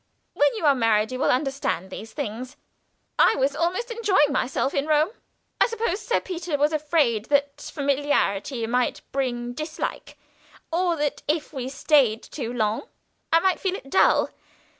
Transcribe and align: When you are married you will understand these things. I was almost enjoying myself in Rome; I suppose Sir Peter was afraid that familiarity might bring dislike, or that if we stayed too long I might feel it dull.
When 0.33 0.49
you 0.57 0.65
are 0.65 0.73
married 0.73 1.11
you 1.11 1.19
will 1.19 1.29
understand 1.29 1.91
these 1.91 2.11
things. 2.11 2.57
I 3.19 3.35
was 3.35 3.55
almost 3.55 3.91
enjoying 3.91 4.31
myself 4.31 4.73
in 4.73 4.87
Rome; 4.87 5.09
I 5.59 5.67
suppose 5.67 5.99
Sir 6.01 6.19
Peter 6.19 6.57
was 6.57 6.73
afraid 6.73 7.25
that 7.25 7.61
familiarity 7.61 8.65
might 8.65 9.01
bring 9.11 9.53
dislike, 9.53 10.17
or 10.73 10.95
that 10.95 11.21
if 11.27 11.53
we 11.53 11.69
stayed 11.69 12.23
too 12.23 12.51
long 12.51 12.87
I 13.31 13.41
might 13.41 13.59
feel 13.59 13.75
it 13.75 13.91
dull. 13.91 14.31